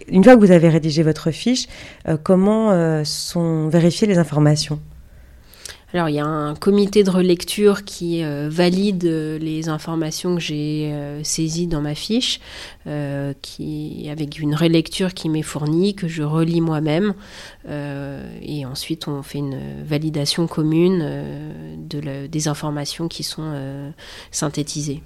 une 0.08 0.24
fois 0.24 0.36
que 0.36 0.40
vous 0.40 0.52
avez 0.52 0.70
rédigé 0.70 1.04
votre 1.04 1.32
fiche, 1.32 1.68
euh, 2.08 2.18
comment 2.22 2.72
euh, 2.72 3.04
sont 3.04 3.68
vérifiées 3.70 4.08
les 4.08 4.18
informations? 4.18 4.80
Alors 5.94 6.10
il 6.10 6.16
y 6.16 6.20
a 6.20 6.26
un 6.26 6.56
comité 6.56 7.04
de 7.04 7.10
relecture 7.10 7.86
qui 7.86 8.22
euh, 8.22 8.50
valide 8.52 9.06
les 9.06 9.70
informations 9.70 10.36
que 10.36 10.42
j'ai 10.42 10.94
saisies 11.24 11.68
dans 11.68 11.80
ma 11.80 11.96
fiche, 11.96 12.42
qui, 13.42 14.08
avec 14.12 14.40
une 14.40 14.56
relecture 14.56 15.14
qui 15.14 15.30
m'est 15.30 15.42
fournie, 15.42 15.96
que 15.96 16.10
je 16.10 16.24
relis 16.24 16.60
moi-même. 16.60 17.14
et 17.70 18.66
ensuite 18.66 19.08
on 19.08 19.24
fait 19.24 19.38
une 19.38 19.58
validation 19.86 20.48
commune 20.48 21.00
de 21.88 22.28
des 22.28 22.48
informations 22.50 23.08
qui 23.08 23.24
sont 23.24 23.94
synthétisées. 24.32 25.02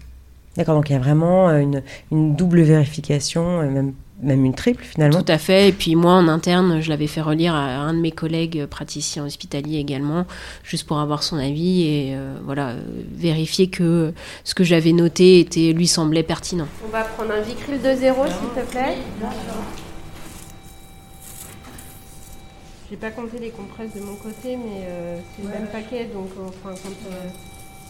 D'accord, 0.58 0.75
donc 0.75 0.89
il 0.89 0.94
y 0.94 0.96
a 0.96 1.00
vraiment 1.00 1.51
une, 1.51 1.84
une 2.12 2.36
double 2.36 2.62
vérification, 2.62 3.62
même 3.70 3.94
même 4.22 4.46
une 4.46 4.54
triple 4.54 4.84
finalement. 4.84 5.22
Tout 5.22 5.32
à 5.32 5.38
fait. 5.38 5.70
Et 5.70 5.72
puis 5.72 5.96
moi 5.96 6.14
en 6.14 6.28
interne, 6.28 6.82
je 6.82 6.90
l'avais 6.90 7.08
fait 7.08 7.22
relire 7.22 7.54
à 7.56 7.78
un 7.78 7.94
de 7.94 8.00
mes 8.00 8.12
collègues 8.12 8.66
praticiens 8.66 9.26
hospitaliers 9.26 9.78
également, 9.78 10.26
juste 10.64 10.88
pour 10.88 11.00
avoir 11.00 11.24
son 11.24 11.38
avis 11.38 11.84
et 11.84 12.16
euh, 12.16 12.38
voilà 12.44 12.76
vérifier 13.12 13.70
que 13.70 14.14
ce 14.44 14.54
que 14.56 14.64
j'avais 14.64 14.94
noté 14.94 15.40
était 15.40 15.74
lui 15.74 15.88
semblait 15.88 16.24
pertinent. 16.24 16.68
On 16.86 16.90
va 16.90 17.04
prendre 17.04 17.32
un 17.32 17.42
Vicryl 17.42 17.78
2.0 17.78 17.98
s'il 17.98 18.64
te 18.64 18.72
plaît. 18.72 18.98
J'ai 22.90 22.98
pas 22.98 23.12
compté 23.12 23.38
les 23.38 23.52
compresses 23.52 23.94
de 23.94 24.02
mon 24.02 24.16
côté, 24.16 24.58
mais 24.58 24.84
euh, 24.88 25.20
c'est 25.36 25.44
le 25.44 25.50
même 25.50 25.68
paquet, 25.68 26.10
donc 26.12 26.30
enfin 26.48 26.74
quand 26.84 27.12
euh, 27.12 27.30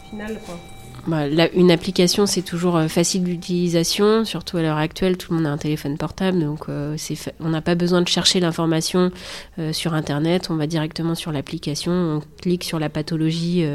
final 0.09 0.39
quoi. 0.45 0.59
Bah, 1.07 1.27
une 1.53 1.71
application, 1.71 2.25
c'est 2.25 2.41
toujours 2.41 2.75
euh, 2.77 2.87
facile 2.87 3.23
d'utilisation, 3.23 4.25
surtout 4.25 4.57
à 4.57 4.61
l'heure 4.61 4.77
actuelle, 4.77 5.17
tout 5.17 5.31
le 5.31 5.37
monde 5.37 5.47
a 5.47 5.51
un 5.51 5.57
téléphone 5.57 5.97
portable, 5.97 6.39
donc 6.39 6.69
euh, 6.69 6.97
on 7.39 7.49
n'a 7.49 7.61
pas 7.61 7.75
besoin 7.75 8.01
de 8.01 8.07
chercher 8.07 8.39
l'information 8.39 9.11
euh, 9.59 9.73
sur 9.73 9.93
Internet, 9.93 10.49
on 10.49 10.55
va 10.55 10.67
directement 10.67 11.15
sur 11.15 11.31
l'application, 11.31 11.91
on 11.91 12.21
clique 12.41 12.63
sur 12.63 12.79
la 12.79 12.89
pathologie 12.89 13.65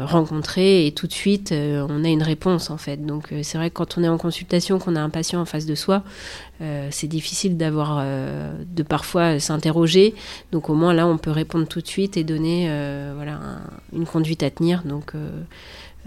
rencontrée 0.00 0.86
et 0.86 0.92
tout 0.92 1.06
de 1.06 1.12
suite 1.12 1.52
on 1.52 2.02
a 2.02 2.08
une 2.08 2.22
réponse 2.22 2.70
en 2.70 2.78
fait. 2.78 3.04
Donc 3.04 3.34
c'est 3.42 3.58
vrai 3.58 3.68
que 3.68 3.74
quand 3.74 3.98
on 3.98 4.04
est 4.04 4.08
en 4.08 4.16
consultation, 4.16 4.78
qu'on 4.78 4.96
a 4.96 5.00
un 5.00 5.10
patient 5.10 5.38
en 5.40 5.44
face 5.44 5.66
de 5.66 5.74
soi, 5.74 6.02
c'est 6.90 7.08
difficile 7.08 7.58
d'avoir, 7.58 8.02
de 8.02 8.82
parfois 8.82 9.38
s'interroger. 9.38 10.14
Donc 10.50 10.70
au 10.70 10.74
moins 10.74 10.94
là, 10.94 11.06
on 11.06 11.18
peut 11.18 11.30
répondre 11.30 11.66
tout 11.66 11.82
de 11.82 11.86
suite 11.86 12.16
et 12.16 12.24
donner 12.24 12.70
voilà 13.14 13.38
une 13.92 14.06
conduite 14.06 14.42
à 14.42 14.50
tenir. 14.50 14.82
Donc 14.84 15.12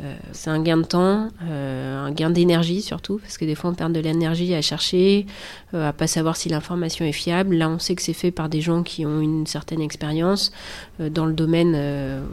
euh, 0.01 0.15
c'est 0.31 0.49
un 0.49 0.61
gain 0.61 0.77
de 0.77 0.83
temps, 0.83 1.29
euh, 1.43 2.05
un 2.05 2.11
gain 2.11 2.29
d'énergie 2.29 2.81
surtout, 2.81 3.17
parce 3.17 3.37
que 3.37 3.43
des 3.43 3.55
fois 3.55 3.71
on 3.71 3.73
perd 3.73 3.91
de 3.91 3.99
l'énergie 3.99 4.53
à 4.53 4.61
chercher, 4.61 5.25
euh, 5.73 5.89
à 5.89 5.93
pas 5.93 6.07
savoir 6.07 6.37
si 6.37 6.47
l'information 6.47 7.05
est 7.05 7.11
fiable. 7.11 7.55
Là, 7.55 7.69
on 7.69 7.79
sait 7.79 7.95
que 7.95 8.01
c'est 8.01 8.13
fait 8.13 8.31
par 8.31 8.47
des 8.47 8.61
gens 8.61 8.81
qui 8.83 9.05
ont 9.05 9.19
une 9.19 9.45
certaine 9.45 9.81
expérience 9.81 10.51
dans 10.99 11.25
le 11.25 11.33
domaine 11.33 12.23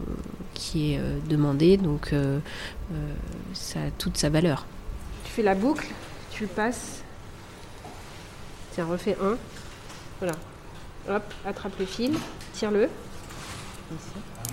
qui 0.55 0.93
est 0.93 1.01
demandé, 1.29 1.77
donc 1.77 2.15
ça 3.53 3.81
a 3.81 3.91
toute 3.99 4.17
sa 4.17 4.29
valeur. 4.29 4.67
Tu 5.25 5.33
fais 5.33 5.43
la 5.43 5.55
boucle, 5.55 5.89
tu 6.31 6.47
passes. 6.47 7.03
Tiens, 8.73 8.87
refais 8.87 9.17
un. 9.23 9.37
Voilà. 10.21 10.35
Hop, 11.09 11.23
attrape 11.45 11.79
le 11.79 11.87
fil, 11.87 12.13
tire-le. 12.53 12.89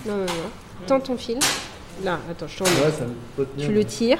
Non, 0.06 0.16
non, 0.16 0.24
non. 0.24 0.86
Tends 0.86 1.00
ton 1.00 1.16
fil. 1.16 1.38
Là, 2.02 2.18
attends, 2.30 2.46
je 2.48 2.64
Tu 3.62 3.72
le 3.72 3.84
tires. 3.84 4.18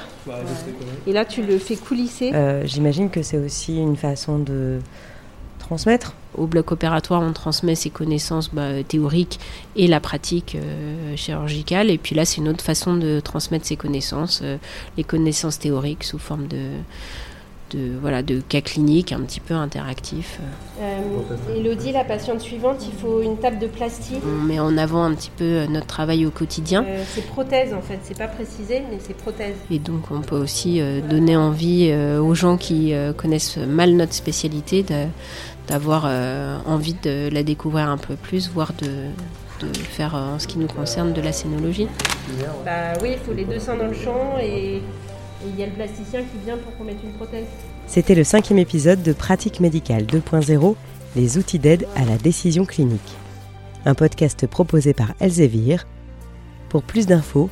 Et 1.07 1.13
là, 1.13 1.25
tu 1.25 1.43
le 1.43 1.59
fais 1.59 1.77
coulisser. 1.77 2.33
Euh, 2.35 2.67
j'imagine 2.67 3.11
que 3.11 3.23
c'est 3.23 3.39
aussi 3.39 3.77
une 3.77 3.97
façon 3.97 4.39
de 4.39 4.79
transmettre. 5.59 6.15
Au 6.37 6.47
bloc 6.47 6.73
opératoire, 6.73 7.23
on 7.23 7.33
transmet 7.33 7.75
ses 7.75 7.91
connaissances 7.91 8.51
bah, 8.53 8.83
théoriques 8.87 9.41
et 9.77 9.87
la 9.87 10.01
pratique 10.01 10.57
euh, 10.57 11.17
chirurgicale. 11.17 11.91
Et 11.91 11.99
puis 11.99 12.15
là, 12.15 12.25
c'est 12.25 12.39
une 12.39 12.49
autre 12.49 12.65
façon 12.65 12.97
de 12.97 13.21
transmettre 13.21 13.67
ses 13.67 13.77
connaissances, 13.77 14.41
euh, 14.43 14.57
les 14.97 15.05
connaissances 15.05 15.59
théoriques 15.59 16.05
sous 16.05 16.19
forme 16.19 16.47
de, 16.47 16.59
de, 17.75 17.93
voilà, 18.01 18.23
de 18.23 18.41
cas 18.41 18.61
cliniques 18.61 19.13
un 19.13 19.21
petit 19.21 19.41
peu 19.41 19.55
interactifs. 19.55 20.39
Euh, 20.81 21.57
Elodie, 21.57 21.93
la 21.93 22.05
patiente 22.05 22.41
suivante, 22.41 22.87
il 22.87 22.99
faut 22.99 23.21
une 23.21 23.37
table 23.37 23.59
de 23.59 23.67
plastique. 23.67 24.23
On 24.27 24.45
met 24.45 24.61
en 24.61 24.77
avant 24.79 25.03
un 25.05 25.15
petit 25.15 25.31
peu 25.37 25.65
notre 25.67 25.87
travail 25.87 26.25
au 26.27 26.31
quotidien. 26.31 26.85
Euh, 26.87 27.03
c'est 27.15 27.27
prothèse 27.27 27.75
en 27.75 27.83
fait, 27.83 27.99
c'est 28.03 28.17
pas 28.19 28.29
précisé, 28.29 28.83
mais 28.91 28.99
c'est 29.01 29.17
prothèse. 29.17 29.57
Et 29.71 29.79
donc 29.79 30.11
on 30.11 30.21
peut 30.21 30.37
aussi 30.37 30.81
euh, 30.81 31.01
donner 31.01 31.37
envie 31.37 31.89
euh, 31.91 32.21
aux 32.21 32.35
gens 32.35 32.57
qui 32.57 32.95
euh, 32.95 33.13
connaissent 33.13 33.57
mal 33.57 33.95
notre 33.95 34.13
spécialité 34.15 34.85
d'avoir 35.69 36.05
euh, 36.07 36.59
envie 36.67 36.97
de 37.03 37.29
la 37.33 37.43
découvrir 37.43 37.89
un 37.89 37.97
peu 37.97 38.17
plus, 38.17 38.51
voire 38.51 38.73
de, 38.83 39.67
de 39.67 39.73
faire 39.77 40.15
euh, 40.15 40.35
en 40.35 40.39
ce 40.39 40.47
qui 40.47 40.59
nous 40.59 40.67
concerne 40.67 41.13
de 41.13 41.21
la 41.21 41.33
scénologie. 41.33 41.89
Bah 42.65 42.93
oui, 43.03 43.11
il 43.13 43.19
faut 43.19 43.33
les 43.33 43.45
deux 43.45 43.59
seins 43.59 43.77
dans 43.77 43.87
le 43.87 43.95
champ 43.95 44.37
et 44.43 44.83
il 45.45 45.61
y. 45.61 45.69
C'était 47.87 48.15
le 48.15 48.25
cinquième 48.25 48.59
épisode 48.59 49.03
de 49.03 49.13
Pratique 49.13 49.61
médicale 49.61 50.05
2.0, 50.05 50.75
les 51.17 51.39
outils 51.39 51.59
d'aide 51.59 51.87
à 51.97 52.05
la 52.05 52.17
décision 52.17 52.65
clinique. 52.65 53.01
Un 53.85 53.95
podcast 53.95 54.47
proposé 54.47 54.95
par 54.95 55.13
Elsevier. 55.21 55.77
Pour 56.69 56.83
plus 56.83 57.07
d'infos, 57.07 57.51